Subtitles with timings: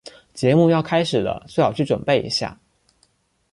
[0.33, 2.59] 节目要开始了，最好去准备一下。